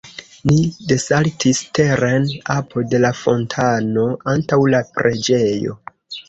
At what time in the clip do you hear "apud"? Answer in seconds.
2.53-2.95